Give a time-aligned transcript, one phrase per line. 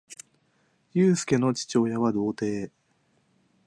[0.95, 2.71] ゆうすけの父親は童貞